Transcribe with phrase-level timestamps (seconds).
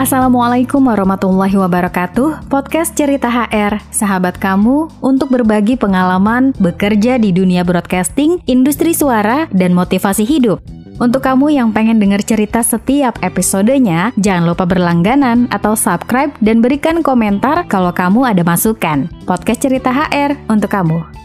[0.00, 2.48] Assalamualaikum warahmatullahi wabarakatuh.
[2.48, 9.76] Podcast Cerita HR, sahabat kamu untuk berbagi pengalaman bekerja di dunia broadcasting, industri suara, dan
[9.76, 10.64] motivasi hidup.
[10.96, 17.04] Untuk kamu yang pengen dengar cerita setiap episodenya, jangan lupa berlangganan atau subscribe dan berikan
[17.04, 19.04] komentar kalau kamu ada masukan.
[19.28, 21.19] Podcast Cerita HR untuk kamu.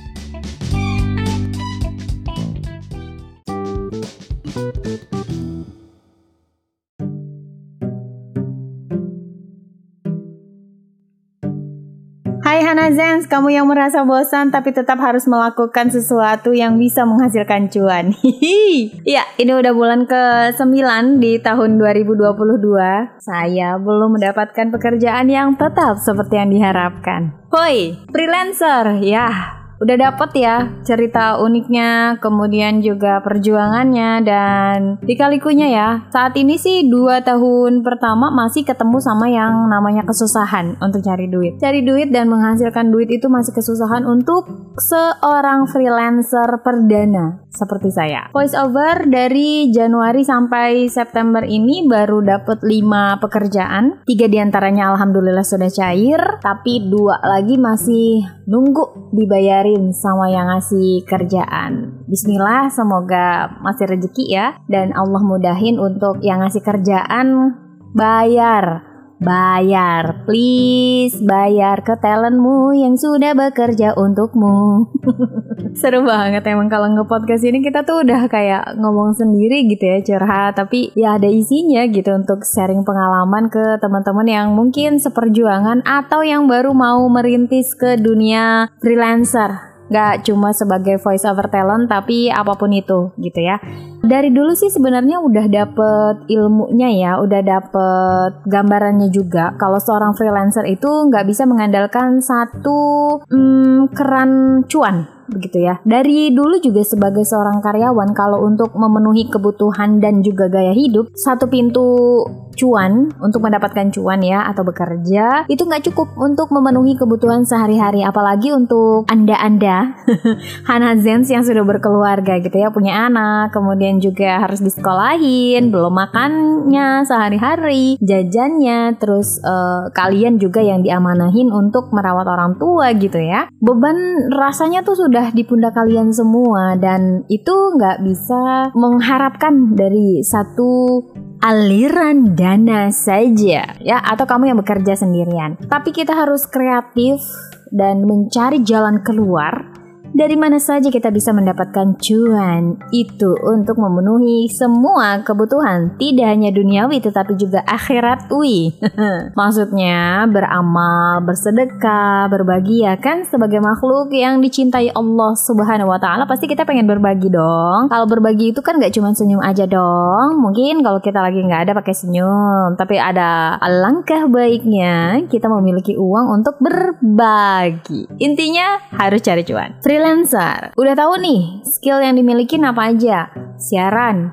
[12.85, 18.13] Hanazens, kamu yang merasa bosan tapi tetap harus melakukan sesuatu yang bisa menghasilkan cuan.
[18.13, 19.01] Hihi.
[19.01, 23.25] Ya, ini udah bulan ke-9 di tahun 2022.
[23.25, 27.33] Saya belum mendapatkan pekerjaan yang tetap seperti yang diharapkan.
[27.49, 29.01] Hoi, freelancer.
[29.01, 29.33] Ya,
[29.81, 30.55] udah dapet ya
[30.87, 35.89] cerita uniknya, kemudian juga perjuangannya dan dikalikunya ya.
[36.13, 41.59] Saat ini sih dua tahun pertama masih ketemu sama yang namanya kesusahan untuk cari duit.
[41.59, 44.47] Cari duit dan menghasilkan duit itu masih kesusahan untuk
[44.79, 48.31] seorang freelancer perdana seperti saya.
[48.35, 54.03] Voice over dari Januari sampai September ini baru dapet 5 pekerjaan.
[54.03, 60.45] Tiga di antaranya alhamdulillah sudah cair, tapi dua lagi masih nunggu dibayar dibayarin sama yang
[60.53, 62.05] ngasih kerjaan.
[62.05, 64.47] Bismillah, semoga masih rezeki ya.
[64.69, 67.57] Dan Allah mudahin untuk yang ngasih kerjaan
[67.97, 68.94] bayar.
[69.15, 74.91] Bayar, please bayar ke talentmu yang sudah bekerja untukmu.
[75.79, 80.59] Seru banget emang kalau nge-podcast ini kita tuh udah kayak ngomong sendiri gitu ya curhat,
[80.59, 86.51] tapi ya ada isinya gitu untuk sharing pengalaman ke teman-teman yang mungkin seperjuangan atau yang
[86.51, 92.73] baru mau merintis ke dunia freelancer Gak cuma sebagai voice over talent tapi apa pun
[92.73, 93.61] itu gitu ya.
[94.05, 99.57] Dari dulu sih sebenarnya udah dapet ilmunya ya, udah dapet gambarannya juga.
[99.57, 102.79] Kalau seorang freelancer itu nggak bisa mengandalkan satu
[103.27, 105.81] hmm, keran cuan begitu ya.
[105.81, 111.49] Dari dulu juga sebagai seorang karyawan kalau untuk memenuhi kebutuhan dan juga gaya hidup, satu
[111.49, 112.21] pintu
[112.55, 118.55] cuan untuk mendapatkan cuan ya atau bekerja itu nggak cukup untuk memenuhi kebutuhan sehari-hari apalagi
[118.55, 119.93] untuk anda-anda
[120.71, 127.99] Hanazens yang sudah berkeluarga gitu ya punya anak kemudian juga harus disekolahin belum makannya sehari-hari
[127.99, 133.97] jajannya terus uh, kalian juga yang diamanahin untuk merawat orang tua gitu ya beban
[134.31, 140.99] rasanya tuh sudah udah di pundak kalian semua dan itu nggak bisa mengharapkan dari satu
[141.39, 145.55] aliran dana saja ya atau kamu yang bekerja sendirian.
[145.71, 147.23] Tapi kita harus kreatif
[147.71, 149.71] dan mencari jalan keluar
[150.15, 152.79] dari mana saja kita bisa mendapatkan cuan?
[152.95, 158.71] Itu untuk memenuhi semua kebutuhan tidak hanya duniawi tetapi juga akhirat wi.
[159.39, 163.27] Maksudnya beramal bersedekah berbagi ya kan?
[163.27, 167.91] Sebagai makhluk yang dicintai Allah subhanahu wa ta'ala pasti kita pengen berbagi dong.
[167.91, 170.39] Kalau berbagi itu kan gak cuma senyum aja dong.
[170.39, 172.79] Mungkin kalau kita lagi nggak ada pakai senyum.
[172.79, 178.07] Tapi ada alangkah baiknya kita memiliki uang untuk berbagi.
[178.23, 179.75] Intinya harus cari cuan
[180.05, 180.77] freelancer.
[180.77, 183.33] Udah tahu nih skill yang dimiliki apa aja?
[183.57, 184.29] Siaran,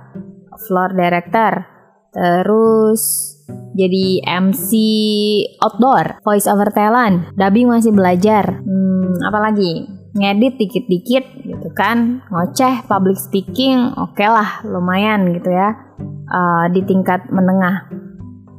[0.68, 1.64] floor director,
[2.12, 3.32] terus
[3.72, 4.68] jadi MC
[5.64, 8.60] outdoor, voice over talent, dubbing masih belajar.
[8.60, 9.88] Hmm, apalagi?
[10.12, 15.72] Ngedit dikit-dikit gitu kan, ngoceh, public speaking, oke okay lah, lumayan gitu ya.
[16.28, 17.88] Uh, di tingkat menengah.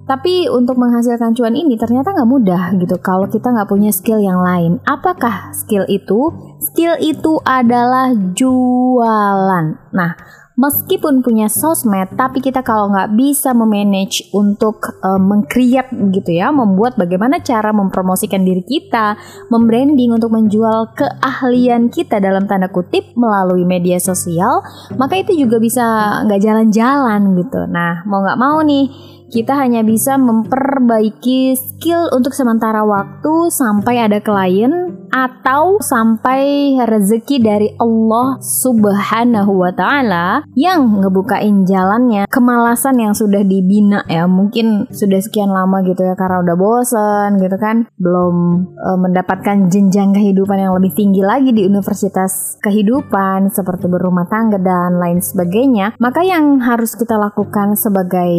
[0.04, 4.44] Tapi untuk menghasilkan cuan ini ternyata nggak mudah gitu kalau kita nggak punya skill yang
[4.44, 4.84] lain.
[4.84, 6.32] Apakah skill itu?
[6.60, 9.66] Skill itu adalah jualan.
[9.96, 10.12] Nah,
[10.54, 16.94] meskipun punya sosmed, tapi kita kalau nggak bisa memanage untuk uh, mengcreate gitu ya, membuat
[17.00, 19.18] bagaimana cara mempromosikan diri kita,
[19.50, 24.62] membranding untuk menjual keahlian kita dalam tanda kutip melalui media sosial,
[25.00, 25.84] maka itu juga bisa
[26.30, 27.62] nggak jalan-jalan gitu.
[27.66, 34.22] Nah, mau nggak mau nih kita hanya bisa memperbaiki skill untuk sementara waktu sampai ada
[34.22, 42.30] klien atau sampai rezeki dari Allah Subhanahu wa taala yang ngebukain jalannya.
[42.30, 47.58] Kemalasan yang sudah dibina ya mungkin sudah sekian lama gitu ya karena udah bosen gitu
[47.58, 47.90] kan.
[47.98, 54.62] Belum e, mendapatkan jenjang kehidupan yang lebih tinggi lagi di universitas kehidupan seperti berumah tangga
[54.62, 55.98] dan lain sebagainya.
[55.98, 58.34] Maka yang harus kita lakukan sebagai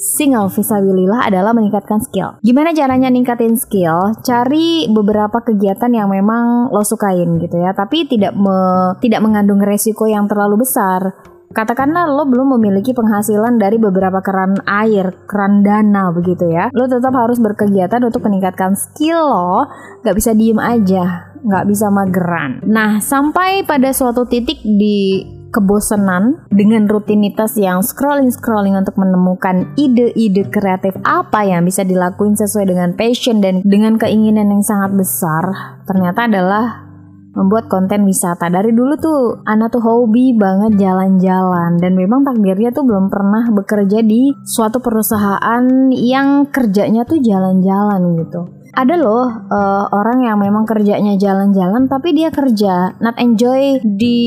[0.00, 2.40] single visabilillah adalah meningkatkan skill.
[2.40, 4.16] Gimana caranya ningkatin skill?
[4.24, 7.76] Cari beberapa kegiatan yang memang lo sukain gitu ya.
[7.76, 11.12] Tapi tidak me, tidak mengandung resiko yang terlalu besar.
[11.50, 16.70] Katakanlah lo belum memiliki penghasilan dari beberapa keran air, keran dana begitu ya.
[16.70, 19.66] Lo tetap harus berkegiatan untuk meningkatkan skill lo,
[20.06, 22.62] gak bisa diem aja, gak bisa mageran.
[22.70, 30.94] Nah, sampai pada suatu titik di kebosanan dengan rutinitas yang scrolling-scrolling untuk menemukan ide-ide kreatif
[31.02, 35.44] apa yang bisa dilakuin sesuai dengan passion dan dengan keinginan yang sangat besar
[35.84, 36.90] ternyata adalah
[37.34, 38.50] membuat konten wisata.
[38.50, 44.02] Dari dulu tuh Ana tuh hobi banget jalan-jalan dan memang takdirnya tuh belum pernah bekerja
[44.02, 45.64] di suatu perusahaan
[45.94, 52.30] yang kerjanya tuh jalan-jalan gitu ada loh uh, orang yang memang kerjanya jalan-jalan tapi dia
[52.30, 54.18] kerja not enjoy di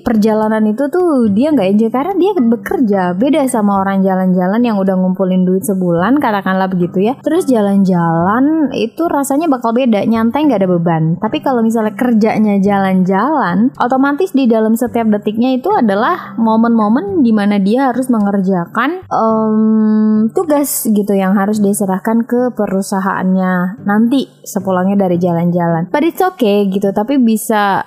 [0.00, 3.02] perjalanan itu tuh dia nggak enjoy karena dia bekerja.
[3.16, 7.14] Beda sama orang jalan-jalan yang udah ngumpulin duit sebulan katakanlah begitu ya.
[7.20, 11.04] Terus jalan-jalan itu rasanya bakal beda nyantai nggak ada beban.
[11.20, 17.60] Tapi kalau misalnya kerjanya jalan-jalan otomatis di dalam setiap detiknya itu adalah momen-momen di mana
[17.60, 25.90] dia harus mengerjakan um, tugas gitu yang harus diserahkan ke perusahaannya nanti sepulangnya dari jalan-jalan.
[25.90, 27.82] But it's okay gitu, tapi bisa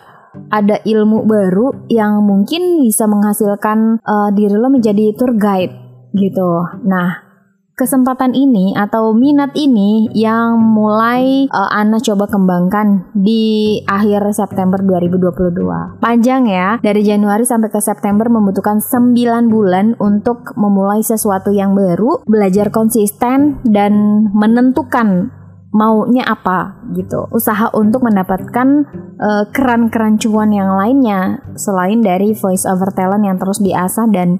[0.52, 5.72] ada ilmu baru yang mungkin bisa menghasilkan uh, diri lo menjadi tour guide
[6.14, 6.66] gitu.
[6.86, 7.34] Nah,
[7.74, 16.02] kesempatan ini atau minat ini yang mulai uh, Ana coba kembangkan di akhir September 2022.
[16.02, 22.22] Panjang ya, dari Januari sampai ke September membutuhkan 9 bulan untuk memulai sesuatu yang baru,
[22.30, 25.34] belajar konsisten dan menentukan
[25.74, 27.28] maunya apa gitu.
[27.34, 28.86] Usaha untuk mendapatkan
[29.18, 34.38] uh, keran-keran cuan yang lainnya selain dari voice over talent yang terus diasah dan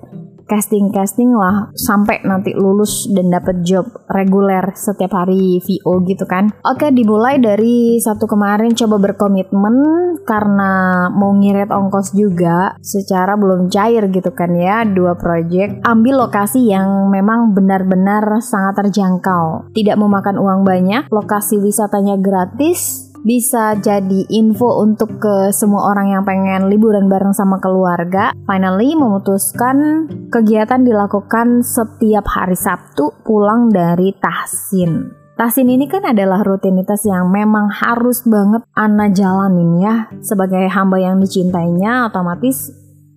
[0.48, 6.52] casting-casting lah sampai nanti lulus dan dapat job reguler setiap hari VO gitu kan.
[6.64, 9.76] Oke, dimulai dari satu kemarin coba berkomitmen
[10.24, 15.84] karena mau ngirit ongkos juga secara belum cair gitu kan ya dua project.
[15.84, 19.74] Ambil lokasi yang memang benar-benar sangat terjangkau.
[19.74, 26.24] Tidak memakan uang banyak, lokasi wisatanya gratis, bisa jadi info untuk ke semua orang yang
[26.28, 28.36] pengen liburan bareng sama keluarga.
[28.44, 35.24] Finally memutuskan kegiatan dilakukan setiap hari Sabtu pulang dari Tahsin.
[35.34, 39.96] Tahsin ini kan adalah rutinitas yang memang harus banget Ana jalanin ya.
[40.22, 42.70] Sebagai hamba yang dicintainya otomatis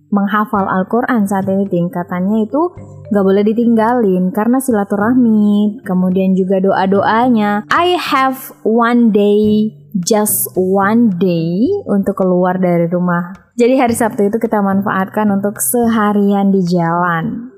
[0.09, 2.71] menghafal Al-Quran saat ini tingkatannya itu
[3.11, 7.67] gak boleh ditinggalin karena silaturahmi, kemudian juga doa-doanya.
[7.71, 9.71] I have one day
[10.03, 13.33] just one day untuk keluar dari rumah.
[13.57, 17.49] Jadi hari Sabtu itu kita manfaatkan untuk seharian di jalan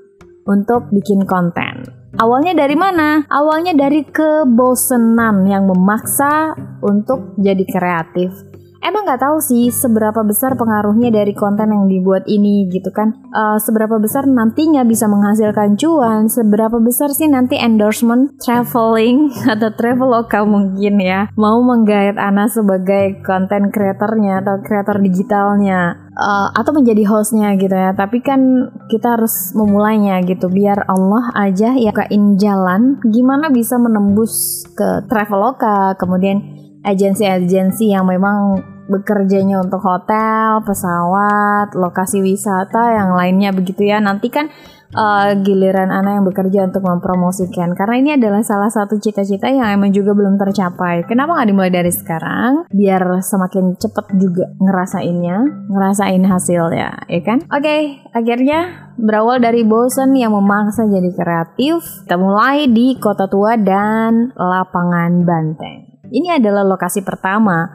[0.47, 1.85] untuk bikin konten.
[2.17, 3.21] Awalnya dari mana?
[3.29, 8.48] Awalnya dari kebosenan yang memaksa untuk jadi kreatif
[8.83, 13.15] emang nggak tahu sih seberapa besar pengaruhnya dari konten yang dibuat ini gitu kan.
[13.29, 20.41] Uh, seberapa besar nantinya bisa menghasilkan cuan seberapa besar sih nanti endorsement traveling atau traveloka
[20.43, 27.55] mungkin ya mau menggait Ana sebagai konten kreatornya atau kreator digitalnya uh, atau menjadi hostnya
[27.55, 27.95] gitu ya.
[27.95, 34.65] Tapi kan kita harus memulainya gitu biar Allah aja ya kain jalan gimana bisa menembus
[34.73, 38.59] ke Traveloka kemudian agensi-agensi yang memang
[38.89, 44.01] bekerjanya untuk hotel, pesawat, lokasi wisata yang lainnya begitu ya.
[44.01, 44.49] Nanti kan
[44.97, 49.93] uh, giliran Ana yang bekerja untuk mempromosikan karena ini adalah salah satu cita-cita yang emang
[49.93, 51.05] juga belum tercapai.
[51.05, 52.65] Kenapa nggak dimulai dari sekarang?
[52.73, 55.37] Biar semakin cepet juga ngerasainnya,
[55.69, 57.45] ngerasain hasilnya, ya kan?
[57.53, 63.55] Oke, okay, akhirnya berawal dari bosan yang memaksa jadi kreatif, kita mulai di Kota Tua
[63.55, 65.88] dan Lapangan Banteng.
[66.09, 67.69] Ini adalah lokasi pertama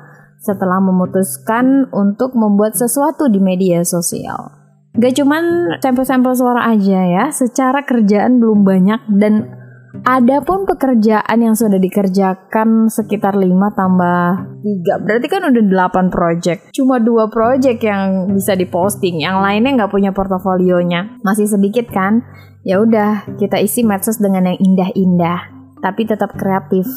[0.44, 4.52] setelah memutuskan untuk membuat sesuatu di media sosial.
[4.94, 9.64] Gak cuman sampel-sampel suara aja ya, secara kerjaan belum banyak dan
[10.02, 13.46] ada pun pekerjaan yang sudah dikerjakan sekitar 5
[13.78, 14.26] tambah
[14.58, 19.92] 3 Berarti kan udah 8 project Cuma dua project yang bisa diposting Yang lainnya nggak
[19.94, 22.26] punya portofolionya Masih sedikit kan?
[22.66, 26.90] Ya udah kita isi medsos dengan yang indah-indah Tapi tetap kreatif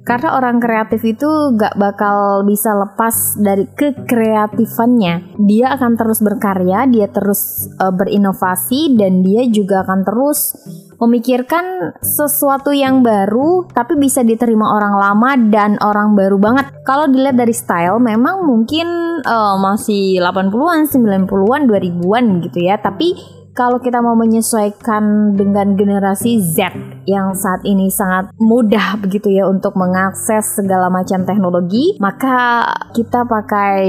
[0.00, 1.28] karena orang kreatif itu
[1.60, 5.36] gak bakal bisa lepas dari kekreatifannya.
[5.44, 10.56] Dia akan terus berkarya, dia terus uh, berinovasi, dan dia juga akan terus
[11.00, 16.68] memikirkan sesuatu yang baru tapi bisa diterima orang lama dan orang baru banget.
[16.84, 22.76] Kalau dilihat dari style memang mungkin uh, masih 80-an, 90-an, 2000-an gitu ya.
[22.76, 23.16] Tapi
[23.56, 26.72] kalau kita mau menyesuaikan dengan generasi Z
[27.08, 33.84] yang saat ini sangat mudah begitu ya untuk mengakses segala macam teknologi, maka kita pakai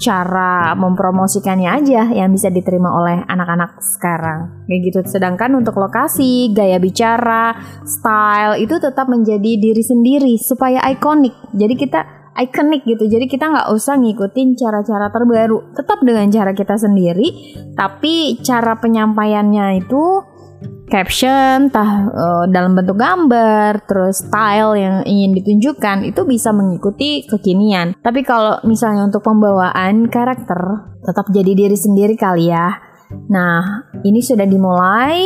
[0.00, 4.66] cara mempromosikannya aja yang bisa diterima oleh anak-anak sekarang.
[4.68, 4.98] Kayak gitu.
[5.18, 11.34] Sedangkan untuk lokasi, gaya bicara, style itu tetap menjadi diri sendiri supaya ikonik.
[11.52, 12.00] Jadi kita
[12.40, 13.04] ikonik gitu.
[13.04, 15.76] Jadi kita nggak usah ngikutin cara-cara terbaru.
[15.76, 17.28] Tetap dengan cara kita sendiri,
[17.76, 20.31] tapi cara penyampaiannya itu
[20.92, 27.96] caption, tah uh, dalam bentuk gambar, terus style yang ingin ditunjukkan itu bisa mengikuti kekinian.
[28.04, 32.76] Tapi kalau misalnya untuk pembawaan karakter, tetap jadi diri sendiri kali ya.
[33.32, 35.24] Nah, ini sudah dimulai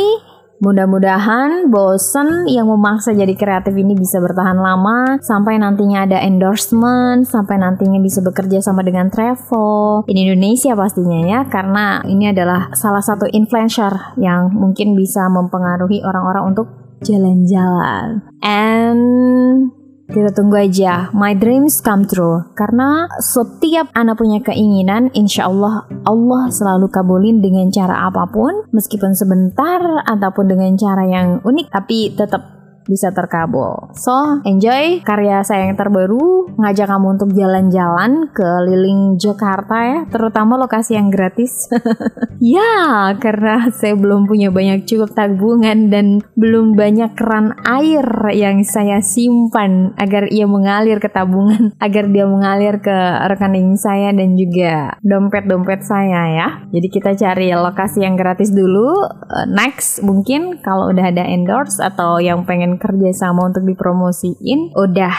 [0.57, 7.61] Mudah-mudahan bosen yang memaksa jadi kreatif ini bisa bertahan lama sampai nantinya ada endorsement, sampai
[7.61, 13.29] nantinya bisa bekerja sama dengan travel in Indonesia pastinya ya karena ini adalah salah satu
[13.29, 16.67] influencer yang mungkin bisa mempengaruhi orang-orang untuk
[17.05, 18.25] jalan-jalan.
[18.41, 19.76] And
[20.07, 22.39] kita tunggu aja, my dreams come true.
[22.55, 29.13] Karena setiap anak punya keinginan, insya Allah Allah selalu kabulin dengan cara apa pun, meskipun
[29.13, 32.56] sebentar ataupun dengan cara yang unik, tapi tetap
[32.87, 33.91] bisa terkabul.
[33.93, 40.55] So, enjoy karya saya yang terbaru, ngajak kamu untuk jalan-jalan ke liling Jakarta ya, terutama
[40.55, 41.67] lokasi yang gratis.
[42.41, 49.03] ya, karena saya belum punya banyak cukup tabungan dan belum banyak keran air yang saya
[49.03, 55.83] simpan agar ia mengalir ke tabungan, agar dia mengalir ke rekening saya dan juga dompet-dompet
[55.83, 56.47] saya ya.
[56.71, 58.95] Jadi kita cari lokasi yang gratis dulu.
[59.27, 65.15] Uh, next mungkin kalau udah ada endorse atau yang pengen kerja sama untuk dipromosiin udah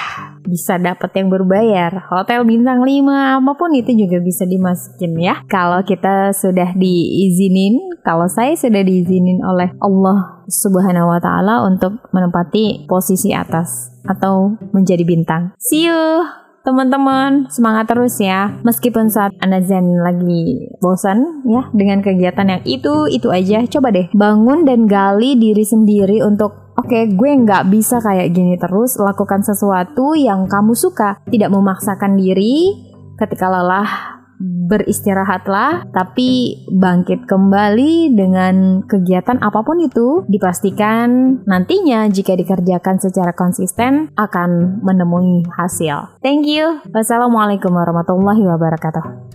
[0.49, 2.09] bisa dapat yang berbayar.
[2.09, 3.05] Hotel bintang 5
[3.43, 5.45] apa pun itu juga bisa dimasukin ya.
[5.50, 12.88] Kalau kita sudah diizinin kalau saya sudah diizinin oleh Allah Subhanahu wa taala untuk menempati
[12.88, 15.53] posisi atas atau menjadi bintang.
[15.61, 16.25] See you
[16.69, 17.49] teman-teman.
[17.49, 18.61] Semangat terus ya.
[18.61, 23.65] Meskipun saat anda zen lagi bosan ya dengan kegiatan yang itu itu aja.
[23.65, 28.54] Coba deh bangun dan gali diri sendiri untuk Oke, okay, gue nggak bisa kayak gini
[28.54, 28.94] terus.
[29.02, 31.18] Lakukan sesuatu yang kamu suka.
[31.26, 32.87] Tidak memaksakan diri.
[33.18, 35.90] Ketika lelah, beristirahatlah.
[35.90, 40.23] Tapi bangkit kembali dengan kegiatan apa pun itu.
[40.30, 46.23] Dipastikan nantinya jika dikerjakan secara konsisten akan menemui hasil.
[46.23, 46.78] Thank you.
[46.94, 49.27] Wassalamualaikum warahmatullahi wabarakatuh.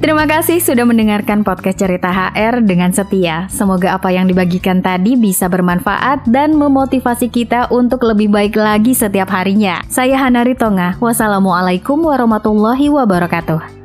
[0.00, 3.44] Terima kasih sudah mendengarkan podcast Cerita HR dengan setia.
[3.52, 9.28] Semoga apa yang dibagikan tadi bisa bermanfaat dan memotivasi kita untuk lebih baik lagi setiap
[9.28, 9.84] harinya.
[9.92, 10.96] Saya Hanari Tonga.
[11.04, 13.79] Wassalamualaikum warahmatullahi wabarakatuh.